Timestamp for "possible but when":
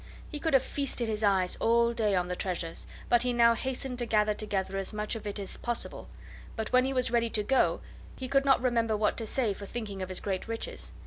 5.57-6.85